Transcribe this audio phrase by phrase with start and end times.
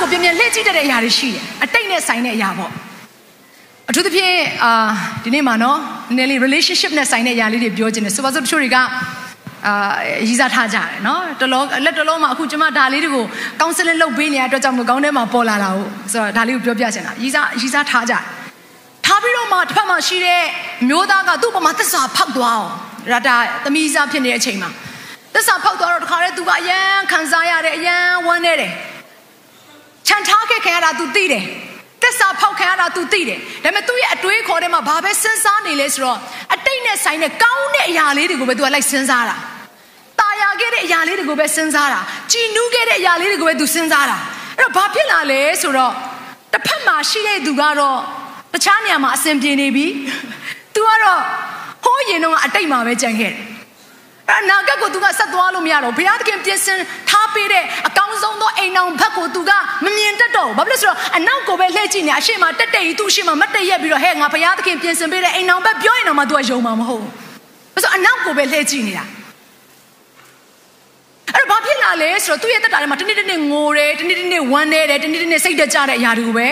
[0.00, 2.70] ကျွန်တော်နောက်ကိုပြန်ပြန်လှည့်ကြည့်တဲ့အရာတွေရှိတယ်အတိတ်နဲ့ဆိုင်တဲ့အရာပေါ့
[3.88, 4.90] အထူးသဖြင့်အာ
[5.24, 8.82] ဒီနေ့မှာနော်နည်းနည်းလေး relationship နဲ့ဆိုင်တဲ့အရာလေးတွေပြောခြင်းတယ်ဆိုပါစို့တချို့တွေကအာ
[10.28, 13.26] ရည်စားထားကြတယ်နော်တလောလက်တလောမှာအခုကျွန်မဒါလေးတွေကို
[13.60, 18.22] counseling လုပ်ပေးနေတဲ့အတွက်ကြောင့်မကောင်းတဲ့မှာပေါ်လာတာဟုတ်ဆိုတော့ဒါလေးကိုပြောပြချင်တာရည်စားရည်စားထားကြတယ်
[19.06, 20.42] ထားပြီးတော့မှတစ်ဖက်မှာရှိတဲ့
[20.88, 22.70] မျိုးသားကသူ့ဘမှာသစ္စာဖောက်သွားအောင်
[23.12, 24.70] ရတာသမီးစားဖြစ်နေတဲ့အချိန်မှာ
[25.34, 26.80] သစ္စာဖောက်သွားတော့တခါတည်းသူကအယံ
[27.12, 27.96] ခံစားရတဲ့အယံ
[28.26, 28.72] ဝမ်းနေတယ်
[30.09, 31.43] ခြံထားခဲ့ခံရတာ तू သိတယ်
[32.01, 36.17] သစ္စာဖောက်ခံရတာ तू သိတယ်ဒါပေမဲ့သူ့ရဲ့အတွေးခေါ်ထဲမှာဘာပဲစဉ်းစားနေလဲဆိုတော့
[36.55, 39.35] အတိတ်နဲ့ဆိုင်တဲ့ကောင်းတဲ့အရာလေးတွေကိုပဲ तू ကလိုက်စဉ်းစားတာ
[40.19, 41.99] ตายာခဲ့တဲ့အရာလေးတွေကိုပဲစဉ်းစားတာ
[42.31, 44.17] ကြည်နူးခဲ့တဲ့အရာလေးတွေကိုပဲ तू စဉ်းစားတာ
[44.57, 45.93] အဲ့တော့ဘာဖြစ်လာလဲဆိုတော့
[46.53, 47.99] တစ်ဖက်မှာရှိတဲ့သူကတော့
[48.53, 49.85] တခြားနေရာမှာအဆင်ပြေနေပြီ
[50.75, 51.21] तू ကတော့
[51.85, 53.45] ဟိုးရင်တော့အတိတ်မှာပဲကြံခဲ့တယ်
[54.39, 56.77] အနာဂတ်ကို तू ကဆက်သွားလို့မရတော့ဘုရားသခင်ပြင်ဆင်
[57.09, 58.17] ထားပေးတဲ့အကောင်း
[60.50, 67.12] ဘူးဘာဖြစ်လို့ဆိုတော့အနောက်ကိုပဲလှည့်ကြည့်နေအရှိမတက်တက်ကြီး तू အရှိမမတက်ရက်ပြီးတော့ဟဲ့ငါဘုရားသခင်ပြင်ဆင်ပေးတဲ့အိမ်အောင်ဘက်ပြောရင်တော့မှ तू ကယုံမှာမဟုတ်ဘူး
[67.74, 69.04] ဘာလို့အနောက်ကိုပဲလှည့်ကြည့်နေတာ
[71.34, 76.46] အဲ့တော့ဘာဖြစ်လာလဲဆိုတော့သူ့ရဲ့တက်တာထဲမှာတနေ့တနေ့ငိုတယ်တနေ့တနေ့ဝမ်းနေတယ်တနေ့တနေ့စိတ်တက်ကြတဲ့အရာတွေကိုပဲ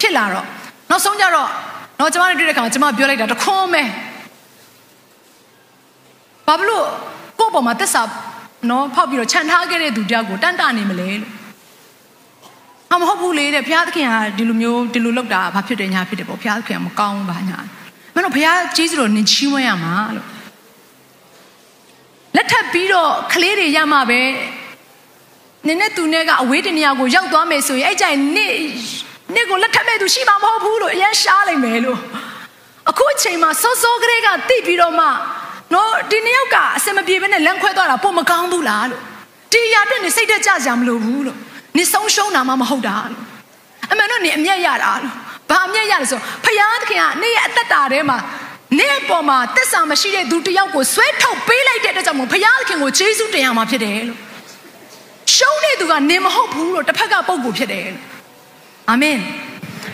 [0.00, 0.46] ဖြစ်လာတော့
[0.90, 1.48] နောက်ဆုံးကြတော့
[2.00, 3.82] တော့ကျွန်မတို့တွေ့တဲ့ခါမှာကျွန်မပြောလိုက်တာတခွန်းပဲ
[6.46, 6.84] ဘာဖြစ်လို့
[7.38, 8.02] ကိုယ့်ပေါ်မှာတက်စာ
[8.70, 11.41] နော်ဖောက်ပြီးတော့ခြံထားခဲ့တဲ့သူတယောက်ကိုတန်တာနေမလဲလို့
[12.92, 17.58] ဟာမဟုတ်ဘူးလေတဲ့ဘုရားသခင်ကဒီလိုမျိုးဒီလိုလုပ်တာဘာဖြစ်တယ်ညာဖြစ်တယ်ပေါ့ဘုရားသခင်ကမကောင်းဘူးဘာညာ
[18.14, 20.28] မင်းတို့ဘုရားကြီးစတော်နင်ချီးမွမ်းရမှာလို့
[22.36, 24.20] လက်ထပ်ပြီးတော့ကလေးတွေရမှပဲ
[25.66, 28.56] နင်နဲ့သူနဲ့ကအဝေးတနေရာကိုရောက်သွားမယ်ဆိုရင်အဲ့ကြိုင်နစ်
[29.34, 31.98] နစ်ကိုလက်ထပ်မဲ့သူရှိမှာမဟုတ်ဘူးလို့အရင်ရှားလိုက်မယ်လို့
[32.90, 35.06] အခုအချိန်မှာစောစောကလေးကတိပြီးတော့မှ
[35.74, 39.02] နော်ဒီနှစ်ယောက်ကအစင်မပြေဘဲနဲ့လန့်ခွဲသွားတာပုံမကောင်းဘူးလားလို့
[39.52, 41.38] ဒီရအတွက်နေစိတ်တက်ကြကြမလို့ဘူးလို့
[41.76, 43.22] နေဆုံးရှုံးတာမှမဟုတ်တာလို့
[43.92, 45.14] အမှန်တော့နေအမျက်ရတာလို့
[45.50, 48.18] ဘာအမျက်ရလဲဆိုဖယားသခင်ကနေရဲ့အသက်တာထဲမှာ
[48.78, 54.18] နေပေါ်မှာတစ္ဆာမရှိတဲ့သူတယောက်ကိုဆွဲထုတ်ပေးလိုက်တဲ့အတွက်ကြောင့်မို့ဖယားသခင်ကိုကျေးဇူးတင်ရမှာဖြစ်တယ်လို့
[55.34, 58.04] ရှုံးတဲ့သူကနေမဟုတ်ဘူးလို့တစ်ဖက်ကပုံကိုဖြစ်တယ်လို့
[58.90, 59.18] အာမင်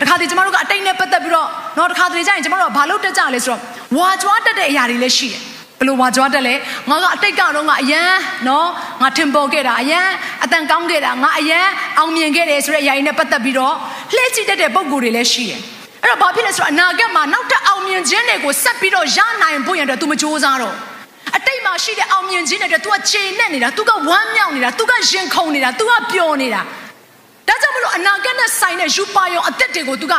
[0.01, 1.47] တခါတည်းကျမတို့ကအတိတ်နဲ့ပတ်သက်ပြီးတော့
[1.77, 3.61] တော့တခါတည်းကျရင်ကျမတို့ကဘာလို့တက်ကြလဲဆိုတော့
[3.97, 5.41] ဝါကြွားတက်တဲ့အရာတွေလည်းရှိတယ်
[5.78, 6.54] ဘလို့ဝါကြွားတက်လဲ
[6.90, 8.10] ငါကအတိတ်ကတော့ငါအရန်
[8.48, 8.66] နော်
[9.02, 10.06] ငါထင်ပေါ်ခဲ့တာအရန်
[10.44, 11.66] အတန်ကောင်းခဲ့တာငါအရန်
[11.98, 13.74] အောင်မြင်ခဲ့တယ်ဆိုတဲ့အရာတွေနဲ့ပတ်သက်ပြီးတော့
[14.14, 15.60] လှည့်ကြည့်တတ်တဲ့ပုံကိုယ်တွေလည်းရှိတယ်
[16.02, 20.74] အဲ့တော့ဘာဖြစ်လဲဆိုတော့အနာဂတ်မှာနောက်ထပ်အောင်မြင်ခြင်းတွေကိုဆက်ပြီးတော့ရနိုင်ဖို့ရတဲ့ तू မကြိုးစားတော့
[21.36, 26.60] အတိတ်မှာရှိတဲ့အောင်မြင်ခြင်းတွေ तू ကချိန်နဲ့နေတာ तू ကဝမ်းမြောက်နေတာ तू ကရင်ခုန်နေတာ तू ကပျော်နေတာ
[27.48, 30.14] ဒါကြောင့်မလို့အနာဂတ်နဲ့ဆိုင်တဲ့ယူပါယောအသက်တွေကို तू က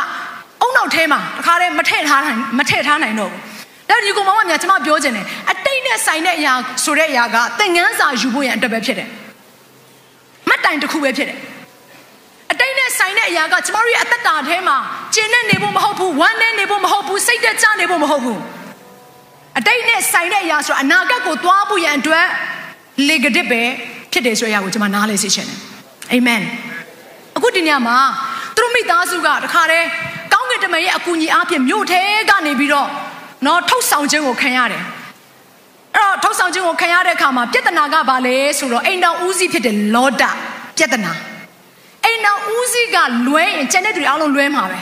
[0.62, 3.49] အုံနောက်ထဲမှာတခါတည်းမထည့်ထားနိုင်မထည့်ထားနိုင်တော့ဘူး
[3.91, 6.53] ဒါဒီကောင်မမများကျွန်မပြောချင်တယ်အတိတ်နဲ့ဆိုင်တဲ့အရာ
[6.83, 9.09] ဆိုတဲ့အရာကသင်ငန်းစာယူဖို့ရန်အတွက်ပဲဖြစ်တယ်
[10.47, 11.37] မှတ်တိုင်တစ်ခုပဲဖြစ်တယ်
[12.51, 14.77] အတိတ်နဲ့ဆိုင်တဲ့အရာကကျမတို့ရဲ့အသက်တာထဲမှာ
[15.15, 18.39] ကျင်နဲ့နေဖို့မဟုတ်ဘူးဝမ်းနဲ့နေဖို့မဟုတ်ဘူးစိတ်သက်သာနေဖို့မဟုတ်ဘူး
[19.59, 22.25] အတိတ်နဲ့ဆိုင်တဲ့အရာဆိုအနာဂတ်ကိုသွားဖို့ရန်အတွက်
[23.07, 23.61] လေကဒစ်ပဲ
[24.11, 25.59] ဖြစ်တယ်ဆိုတဲ့အရာကိုကျွန်မနားလဲစေချင်တယ်
[26.11, 26.41] အာမင်
[27.37, 27.97] အခုဒီညမှာ
[28.55, 29.87] သူတို့မိသားစုကတခါတည်း
[30.33, 32.89] ကောင်းကင်တမန်ရဲ့အကူအညီအားဖြင့်မြို့ထဲကနေပြီးတော့
[33.45, 34.83] နော်ထုတ်ဆောင်ခြင်းကိုခံရတယ်
[35.95, 40.23] အဲ့တော့ထုတ်ဆောင်ခြင်းကိုခံရတဲ့အခါမှာပြဿနာကဘာလဲဆိုတော့အိမ်တော်ဦးစီးဖြစ်တဲ့လောဒ
[40.77, 41.13] ပြဿနာ
[42.05, 42.97] အိမ်တော်ဦးစီးက
[43.27, 44.79] လွဲရင်ကျန်တဲ့သူတွေအားလုံးလွဲမှာပဲ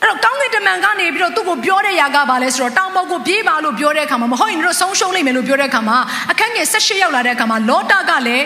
[0.00, 5.98] အဲ့တော့ကောင်းကင်တမန်ကနေပြီးတော့သူ့ကိုပြောတဲ့ຢာကဘာလဲဆိုတော့တောင်ပေါ်ကိုပြေးပါလို့ပြောတဲ့အခါမှာမဟုတ်ရင်တို့ဆုံးရှုံးလိမ့်မယ်လို့ပြောတဲ့အခါမှာ
[6.30, 8.44] အခန်းငယ်၁၈ရောက်လာတဲ့အခါမှာလောဒကလည်း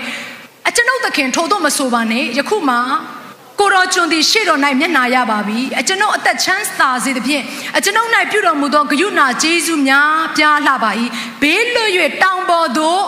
[0.68, 2.76] အကျွန်ုပ်သခင်ထို့တော့မဆိုပါနဲ့ယခုမှ
[3.60, 7.44] ကိုတော်ကျွန်သည်ရှေ့တော်၌မျက်နာရပါပြီအကျွန်ုပ်အသက်ချမ်းသာစေသဖြင့်
[7.76, 10.90] အကျွန်ုပ်၌ပြုတော်မူသောဂရုဏာကျေးဇူးများပြားလှပါ၏
[11.42, 11.90] ဘေးလွတ်၍
[12.22, 13.02] တောင်ပေါ်သို့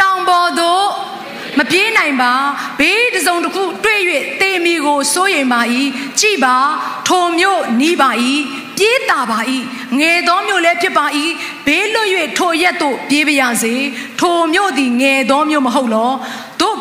[0.00, 0.86] တောင်ပေါ်သို့
[1.58, 2.32] မပြေးနိုင်ပါ
[2.78, 4.00] ဘေးတစ်စုံတစ်ခုတွေ့၍
[4.40, 5.60] တေမီကိုစိုးရိမ်ပါ၏
[6.20, 6.56] ကြည်ပါ
[7.08, 8.10] ထိုမျိုးနီးပါ၏
[8.78, 9.38] ပြေးတာပါ၏
[10.00, 11.06] ငယ်သောမျိုးလည်းဖြစ်ပါ၏
[11.66, 12.08] ဘေးလွတ်၍
[12.38, 13.74] ထိုရက်သို့ပြေးပါရစေ
[14.20, 16.18] ထိုမျိုးသည်ငယ်သောမျိုးမဟုတ်လောတို့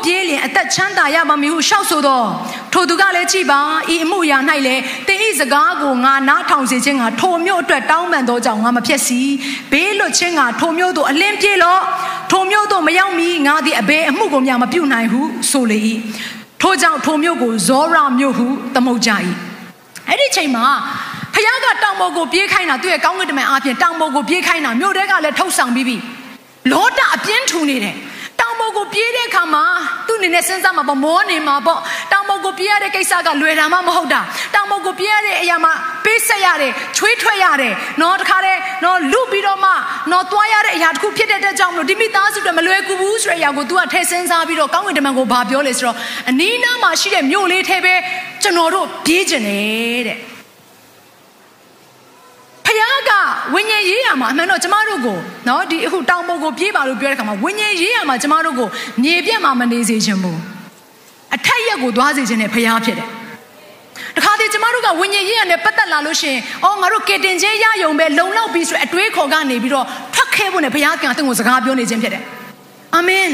[0.08, 2.28] ပြေးလျင်အသက်ချမ်းသာရပါမည်ဟုရှောက်ဆိုတော့
[2.74, 3.60] ထိုသူကလည်းကြည်ပါ
[3.94, 4.38] ဤအမှုရာ၌
[4.68, 9.20] လည်းတင်းဤစကားကိုငါနားထောင်စေခြင်းကထိုမျိုးအတွက်တောင်းပန်သောကြောင့်ငါမဖြစ်စီ
[9.72, 11.78] ဘေးလွတ်ခြင်းကထိုမျိုးတို့အလင်းပြေလော
[12.32, 15.22] ထိုမျိုးတို့မရောက်မီငါသည်အဘယ်အမှုကိုမျှမပြုနိုင်ဟု
[15.52, 15.82] ဆိုလေ၏
[16.62, 19.12] ထို့ကြောင့်ထိုမြို့ကိုဇောရမြို့ဟုသမုတ်ကြ၏
[20.08, 20.66] အဲ့ဒီချိန်မှာ
[21.34, 25.98] ဖခင်ကတောင်ပေါ်ကိုပြေးခိုင်းတာသူ့ရဲ့ကောင်းကင်တမန်အားဖြင့်တောင်ပေါ်ကိုပြေးခိုင်းတာမြို့တဲကလည်းထုတ်ဆောင်ပြီးပြီ
[26.72, 28.16] လောတအပြင်းထူနေတယ်တောင်ပေါ်
[28.78, 29.66] ကိုပြေးတဲ့အခါမှာ
[30.08, 31.80] သူ့အနေနဲ့စဉ်းစားမှာပေါ့မောနေမှာပေါ့
[32.12, 34.22] တောင်ပေါ်ကိုပြေးရတဲ့ကိစ္စကလွယ်တာမှမဟုတ်တာ
[34.54, 35.72] တောင်ပေါ်ကိုပြေးရတဲ့အရာမှာ
[36.06, 39.72] ပေးဆက်ရတယ်ချွေးထွက်ရတယ်နော်တခါတည်းနော်လူပြီးတော့မှ
[40.12, 45.96] နော်သွားရတဲ့အရာတစ်ခုဖြစ်တဲ့အတွက်ကြောင့်မလို့ဒီမိသားစုတွေမလွယ်ကူဘူးဆိုတဲ့အရာကို तू ကထည့်စဉ်းစားပြီးတော့ကောင်းကင်တမန်ကိုဘာပြောလဲဆိုတော့
[46.30, 47.94] အနီးနားမှာရှိတဲ့မြို့လေးထဲပဲ
[48.44, 50.37] ကျွန်တော်တို့ပြေးကျင်တယ်တဲ့ဖခင်
[53.10, 53.12] က
[53.54, 55.18] ဝိညာဉ်ရေးရမှာအမှန်တော့ကျမတို့ကို
[55.48, 58.68] နော်ဒီအခုတောင်ပေါ်ကိုပြေးပါလို့ပြောတဲ့ခါမှာဝိညာဉ်ရေးရမှာကျမတို့ကို
[59.04, 60.40] မြေပြတ်မှာမနေစေခြင်းဘူး
[61.36, 63.08] အထက်ရက်ကိုသွားစေခြင်းနဲ့ဖျားဖြစ်တယ်
[64.16, 72.24] တခါတည်းကျမတို့ကဝိညာဉ်ရေးရနဲ့ပတ်သက်လာလို့ရှင်အော်ငါတို့ကေတင်ချင်းရယုံပဲလုံလောက်ပြီးဆိုအတွေးခေါ်ကနေပြီးတော့ထွက်ခဲဖို့နဲ့ဘုရားကံအသင်ကိုစကားပြောနေခြင်းဖြစ်တယ်
[72.96, 73.28] အာမင်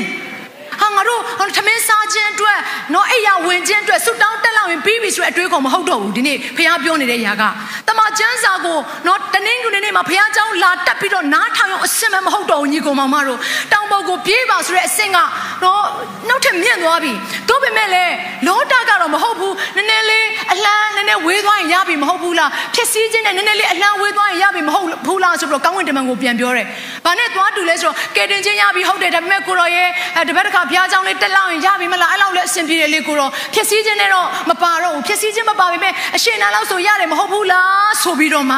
[0.81, 1.21] ဟာငါတို့
[1.57, 2.59] ထမင်းစားခြင်းအတွက်
[2.95, 7.43] နော်အိယာဝင်ခြင်းအတွက်ဆုတောင်းတက်လောက်ရင်ပြီးပြီဆိုတဲ့အတွေးခေါ်မဟုတ်တော့ဘူးဒီနေ့ဖခင်ပြောနေတဲ့ຢာက
[7.89, 13.39] တမချန်းစာကိုနော်တနင်္ဂနွေနေ့မှာဖခင်เจ้าလာတက်ပြီးတော့နားထောင်အောင်အစင်မမဟုတ်တော့ဘူးညီကောင်မောင်မတို့
[13.73, 15.18] တောင် ် ပုံကိုပြေးပါဆိုတဲ့အဆင့်က
[15.64, 15.84] နော်
[16.30, 17.14] နောက်ထပ်မြင့်သွားပြီ
[17.50, 18.14] သို့ပေမဲ့လည်း
[18.48, 26.66] လောတာကတော့မဟုတ်ဘူးနည်းနည်းလေးအလှမ်းနည်းနည်းဝေးသွားရင်ရပြီမဟုတ်ဘူးလားဖြစ်စည်းခြင်းနဲ့နည်းနည်းလေးအလှမ်းဝေးသွားရင်ရပြီမဟုတ်ဘူးလားဆိုပြီးတော့ကောင်းဝင်တမန်ကိုပြန်ပြောတယ်။
[27.06, 29.90] ဘာနဲ့သွားတူလဲဆိုတော့ကယ်တင်ခြင်းရပြီဟုတ်တယ်ဒါပေမဲ့ကိုရောရဲ့
[30.30, 38.58] တပတ်တစ်ခါဘုရားကျောင်းလေးတက်လောက်ရင်ရပြီမလားအဲ့လောက်လည်းအဆင်ပြေတယ်လေကိုရောဖြစ်စည်းခြင်းနဲ့တော့မပါတော့ဘူးဖြစ်စည်းခြင်းမပါပေမဲ့အရှင်နာလောက်ဆိုရတယ်မဟုတ်ဘူးလားဆိုပြီးတော့မှ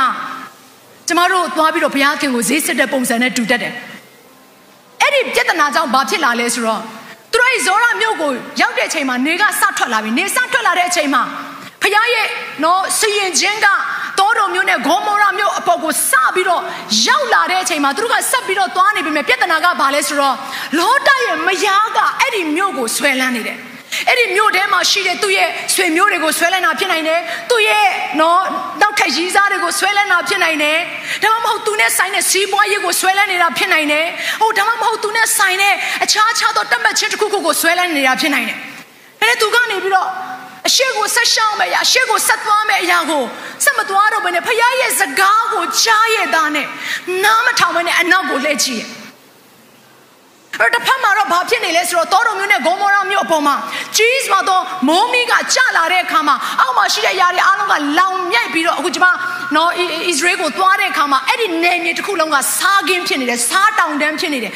[1.08, 3.74] ကျမတို့သွားပြီးတော့ဘုရားခင်ကိုဈေးစစ်တဲ့ပုံစံနဲ့တူတတ်တယ်။
[5.15, 6.81] ဒီပြဿနာကြောင့်ဘာဖြစ်လာလဲဆိုတော့
[7.31, 8.31] သူတို့ရဲ့ဇောရမြို့ကို
[8.62, 11.23] ရောက်တဲ့အချိန်မှာနေကစထွက်လာပြီနေစထွက်လာတဲ့အချိန်မှာ
[11.81, 12.27] ဖခင်ရဲ့
[12.63, 13.67] နော်စီရင်ခြင်းက
[14.19, 16.62] တောတော်မျိုးနဲ့ဂေါမောရမျိုးအပေါ်ကိုစပြီးတော့
[17.07, 20.35] ရောက်လာတဲ့အချိန်မှာသူတို့ကဆက်ပြီးတော့သွားနေပြီမဲ့ပြဿနာကဘာလဲဆိုတော့
[20.79, 23.57] လောတရဲ့မယားကအဲ့ဒီမြို့ကိုဆွဲလန်းနေတယ်
[24.10, 27.19] အဲ့ဒီမြို့ထဲမှာရှိတဲ့သူ့ရဲ့ဆွေမျိုးတွေကိုဆွဲလန်းတာဖြစ်နိုင်တယ်
[27.50, 27.86] သူ့ရဲ့
[28.19, 28.42] နော်
[28.81, 30.80] နောက်ထပ်ရည်စားတွေကိုဆွဲလန်းတာဖြစ်နိုင်တယ်
[31.24, 34.06] ဒါမှမဟုတ်သူနဲ့ဆိုင်တဲ့စီးပွားရေးကိုဆွဲလန်းနေတာဖြစ်နိုင်တယ်
[34.42, 35.74] ဟိုဒါမှမဟုတ်သူနဲ့ဆိုင်တဲ့
[36.04, 38.57] အခြားခြားသောတတ်မှတ်ခြင်းတစ်ခုခုကိုဆွဲလန်းနေတာဖြစ်နိုင်တယ်
[39.22, 40.10] အဲ့ဒါသူကနေပြီးတော့
[40.68, 43.24] အရှိကိုဆက်ရှောင်းမယ်အရှိကိုဆက်သွားမယ်အရာကို
[43.63, 46.68] ဆက်မသွားတော့ဘဲနဲ့ဖခင်ရဲ့စကားကိုကြားရတာနဲ့
[47.24, 49.05] နားမထောင်ဘဲနဲ့အနောက်ကိုလှည့်ကြည့်ရဲ့
[50.62, 53.56] အဲ့တစ်ဖက်မှာတော့ဘာဖြစ်နေလဲဆိုတော့တောတော်မျိုးနဲ့ဂေါမောရာမျိုးအပေါ်မှာ
[53.98, 59.06] ဂျီးစ်မှာတော့မိုးမီးကကျလာတဲ့အခါမှာအောက်မှာရှိတဲ့ຢာတွေအားလုံးကလောင်မြိုက်ပြီးတော့အခုကျမ
[59.56, 64.54] နော်ဣသရေလကိုသွားတဲ့အခါမှာအဲ့ဒီနယ်မြေတစ်ခုလုံးကစားကင်းဖြစ်နေတယ်စားတောင်တန်းဖြစ်နေတယ်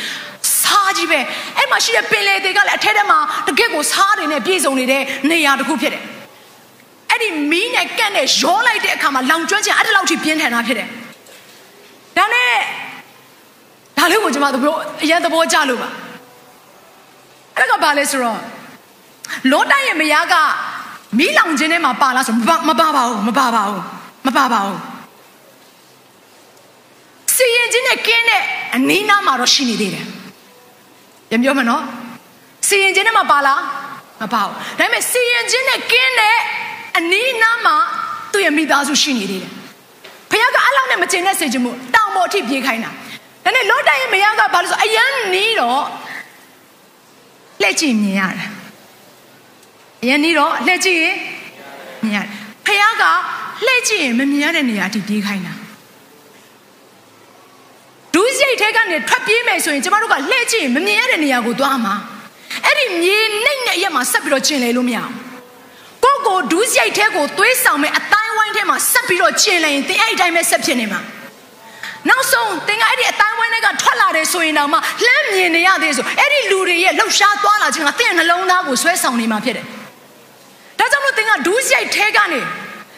[0.62, 1.20] စားကြီးပဲ
[1.58, 6.04] အဲ့မှာရှိတဲ့ပင်လေတွေကလည်းအထက်ထဲမှာတကယ့်ကိုစားတွေနဲ့ပြည့်စုံနေတဲ့နေရာတစ်ခုဖြစ်တယ်
[7.10, 10.88] အဲ့ဒီမီးနဲ့ကန့်နဲ့ရောလိုက်တဲ့အခါမှာလောင်ကျွမ်းခြင်းအဲ့ဒီလောက်ထိပြင်းထန်တာဖြစ်တယ်
[12.18, 12.54] ဒါနဲ့
[13.98, 15.90] ဒါလေး ကိုကျွန်မတို့အရင်သဘောကျလို့ပါ
[17.58, 18.40] အဲ့ဒါကဘာလဲဆိုတော့
[19.52, 20.36] လောတရဲ့မယားက
[21.18, 22.36] မီးလောင်ခြင်းထဲမှာပါလားဆို
[22.70, 23.84] မပါပါဘူးမပါပါဘူး
[24.26, 24.80] မပါပါဘူး
[27.36, 28.44] စီရင်ခြင်းနဲ့ကင်းတဲ့
[28.76, 30.06] အနီးနားမှာတော့ရှိနေသေးတယ်
[31.32, 31.84] ရပြောမနော်
[32.68, 33.62] စီရင်ခြင်းနဲ့မှာပါလား
[34.22, 36.38] မပါဘူးဒါပေမဲ့စီရင်ခြင်းနဲ့ကင်းတဲ့
[36.98, 37.76] အနီးနားမှာ
[38.32, 39.52] သူ့ရဲ့မိသားစုရှိနေသေးတယ်
[40.32, 42.92] ဖခင်ကအဲ့လောက်နဲ့မကျင်တဲ့စေခြင်းမို့တောင်ပေါ်အထိပြေးခိုင်းတာ
[43.50, 45.84] ဒါနဲ့လောတရဲ့မယားကဘာလို့ဆိုအယမ်းနီးတော့
[47.62, 48.50] လက်ကြည့်မြင်ရတယ်
[50.04, 51.16] အယမ်းနီးတော့လက်ကြည့်ရင်
[52.04, 52.28] မြင်ရတယ်
[52.66, 53.04] ဖခင်က
[53.68, 55.54] လက်ကြည့်ရင်မမြင်ရတဲ့နေရာအထိပြေးခိုင်းတာ
[58.14, 61.96] ဒူးစိတ်ထဲကနေထွက်ပြေးမယ်ဆိုရင်ကျမတို့ကလှည့်ကြည့်ရင်မမြင်ရတဲ့နေရာကိုသွားမှာ
[62.66, 65.14] အဲ့ဒီမြေနှိမ့်တဲ့အရက်မှာဆက်ပြီးတော့ကျင်လေလို့မရဘူး
[66.04, 71.02] ကိုကိုဒူးစိတ်ထဲကိုသွေးဆောင်မဲ့အတိုင်းဝိုင်းထဲမှာဆက်ပြီးတော့ကျင်လေရင်တင်အဲ့ဒီတိုင်းပဲဆက်ဖြစ်နေမှာ
[72.08, 79.66] နောက်ဆုံးတင်ကအဲ့ဒီအတိုင်းဝိုင်းတွေကထွက်လာတယ်ဆိုရင်တော့မှလှမ်းမြင်နေရသေးဆိုအဲ့ဒီလူတွေရဲ့လှုပ်ရှားသွားလာခြင်းကတင်နှလုံးသားကိုဆွဲဆောင်နေမှာဖြစ်တယ်
[80.80, 82.42] ဒါကြောင့်မို့တင်ကဒူးစိတ်ထဲကနေ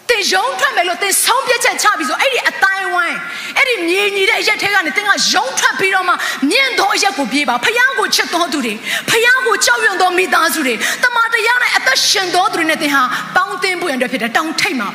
[0.09, 3.17] တင်ယုံထွက်မယ်လို့တင်ဆုံးပြချက်ချပြီးဆိုအဲ့ဒီအတိုင်းဝိုင်း
[3.57, 6.13] အဲ့ဒီမြေညီတဲ့အရက်ထဲကနေတင်ကယုံထွက်ပြီးတော့မှ
[6.51, 8.73] မြင့်သောအရက်ကိုပြေးပါဖယားကိုချစ်တော်သူတွေ
[9.09, 13.03] ဖယားကိုကြောက်ရွံ့သောမိသားစုတွေတမန်တရားနဲ့အသက်ရှင်တော်သူတွေနဲ့တင်ဟာ
[13.35, 14.87] ပေါင်းသင်းဖို့ရန်အတွက်ဖြစ်တဲ့တောင်ထိပ်မှာ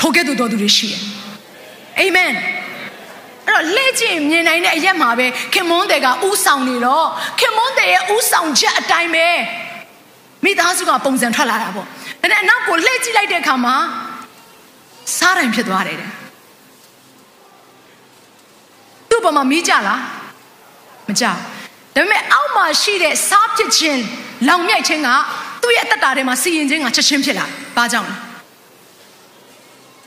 [0.00, 1.02] ထိုကဲ့သို့တော်သူတွေရှိတယ်
[1.98, 2.34] အာမင်အဲ့
[3.56, 7.06] တော့လှည့်ကျင်မြင်နိုင်တဲ့အရက်မှာပဲခင်မွန်းတဲ့ကဥဆောင်နေတော့
[7.40, 9.28] ခင်မွန်းတဲ့ရဲ့ဥဆောင်ချက်အတိုင်းပဲ
[10.44, 13.76] မိသားစုကပုံစံထွက်လာတာပေါ့ဒါနဲ့အနောက်ကိုလှည့်ကြည့်လိုက်တဲ့အခါမှာ
[15.16, 16.10] စားတိုင်ဖြစ်သွားတယ်တဲ့
[19.10, 20.00] သူ့ဘာမှမီးကြလား
[21.08, 21.32] မကြဒါ
[21.94, 24.02] ပေမဲ့အောက်မှာရှိတဲ့စားဖြစ်ခြင်း
[24.48, 25.08] လောင်မြိုက်ခြင်းက
[25.62, 27.46] သူ့ရဲ့အသက်တာထဲမှာစီရင်ခြင်းကချက်ချင်းဖြစ်လာ
[27.76, 28.16] ဘာကြောင့်လဲ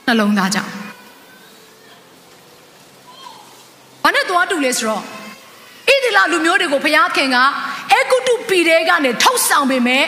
[0.06, 0.70] နှလုံးသားကြောင့်
[4.02, 7.36] ဘာနဲ့သွားတူ လဲဆိုတော့ဣသီလလူမျိုးတွေကိုဘုရားခင်က
[7.92, 10.06] အေဂုတုပီတဲကနေထုတ်ဆောင်ပေမဲ့ဣ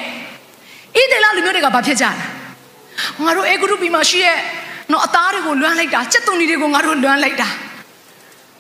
[1.13, 2.13] သေလလူမျိုးတွေကဘာဖြစ်ကြလဲ
[3.25, 4.39] ငါတို့အေဂရုပီမှာရှိရဲ့
[4.93, 7.49] နော်အသားတွေကိုလွမ်းလိုက်တာစက်သွန်တွေကိုငါတို့လွမ်းလိုက်တာ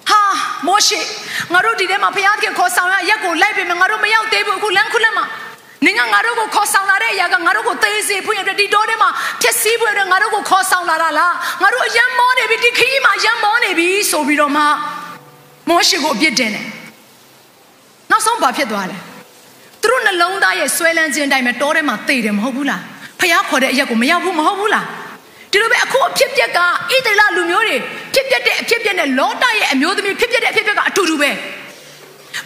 [0.08, 0.22] ဟာ
[0.66, 1.00] မောရှေ
[1.52, 5.25] ငါတို့ဒီထဲမှာဘုရားသခင်ခေါ်ဆောင်ရရက်ကိုလိုက်ပြီမငါတို့မရောက်သေးဘူးအခုလမ်းခုလက်မှာ
[5.87, 9.11] နင်ကငါတို့ကိုခေါ်ဆောင်လာတဲ့အရာကငါတို့ကိုသေစေဖို့ရတဲ့ဒီတော့ထဲမှာ
[9.42, 14.64] ဖြစ်စည်းဖို့ရတဲ့ငါတို့ကိုခေါ်ဆောင်လာတာလားငါတို့အယံမောနေပြီဒီခရီးမှာယံမောနေပြီဆိုပြီးတော့မှ
[15.72, 16.66] မောရှေကိုအပြစ်တင်တယ်
[18.10, 18.98] နောက်ဆုံးဘာဖြစ်သွားလဲ
[19.82, 22.82] သူတို့နှလုံးသားရဲ့ဆွဲလန်းခြင်းတိုင်းပဲတောထဲမှာသေတယ်မဟုတ်ဘူးလား
[23.20, 24.86] ဖះခေါ်တဲ့အရက်ကိုမရောက်ဘူးမဟုတ်ဘူးလား
[25.50, 27.76] ဒီလိုပဲအခုအဖြစ်ပြက်ကဣသေလလူမျိုးတွေ
[28.14, 31.30] ဖြစ်ပြက်တဲ့အဖြစ်ပြက်နဲ့လောတရဲ့အမျိုးသမီးဖြစ်ပြက်တဲ့အဖြစ်ပြက်ကအတူတူပဲ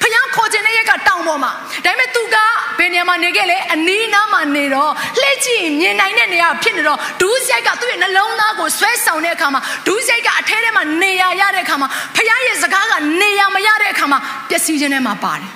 [0.07, 1.51] ဖះခေါ်ခြင်းတဲ့ရက်ကတောင်ပေါ်မှာ
[1.85, 2.37] ဒါပေမဲ့သူက
[2.79, 15.51] ဘယ်နေရာမှာနေခဲ့လဲအနီးနားမှာနေတော့လှည့်ကြည့်မြင်နိုင်တဲ့နေရာဖြစ်နေတော့ဒူးဆိုင်ကသူ့ရဲ့နှလုံးသားကိုဆွဲဆောင်တဲ့အခါမှာဒူးဆိုင်ကအထဲထဲမှာနေရာရတဲ့အခါမှာဖះရဲ့စကားကနေရာမရတဲ့အခါမှာပျက်စီးခြင်းထဲမှာပါတယ်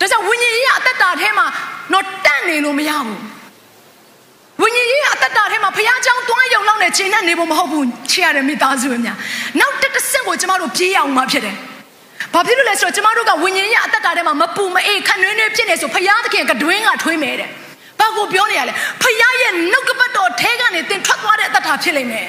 [0.00, 1.46] ဒါကြောင့်ဝိညာဉ်ကြီးကအသက်တာထဲမှာ
[1.92, 3.20] တော့တန့်နေလို့မရဘူး
[4.62, 9.16] ဝိညာဉ်ကြီးအသက်တာထဲမှာဘုရားကြောင့်တွားယုံလောက်နဲ့ချိန်နဲ့နေဖို့မဟုတ်ဘူးချရတဲ့မိသားစုများ
[9.60, 11.56] နောက်တစ်တစ်ဆင့်ကိုကျမတို့ပြေးအောင်မှာဖြစ်တယ်
[12.34, 17.48] ဘာဖြစ်လို့လဲဆိုတော့ကျမတို့ကဝိညာဉ်ကြီးအသက်တာထဲမှာမပူမအေးခနှွေးနှွေးဖြစ်နေဆိုဘုရားသခင်ကတွင်းကထွေးမယ်တဲ့
[18.00, 18.72] ဘာကိုပြောနေရလဲ
[19.02, 22.28] ဘုရားရဲ့နှုတ်ကပတ်တော်ထဲကနေသင်ထွက်သွားတဲ့အသက်တာဖြစ်လိမ့်မယ်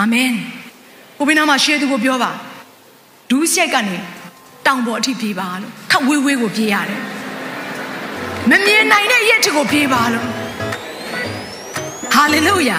[0.00, 0.30] အာမင်
[1.18, 2.30] ဘုရားနာမှာရှေးသူကိုပြောပါ
[3.30, 3.96] ဒူးဆက်ကနေ
[4.66, 7.00] တောင်ပေါ်အထိပြေးပါလို့ခက်ဝေးဝေးကိုပြေးရတယ်
[8.50, 10.26] မမြင်နိုင်တဲ့ရက်ထကိုပြေးပါလို့
[12.14, 12.78] ဟာလေလုယာ